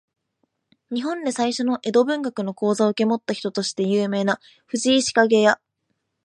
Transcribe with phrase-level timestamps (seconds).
[0.91, 5.61] 日本で最初の江戸文学の講座を受け持った人として有名な藤井紫影や、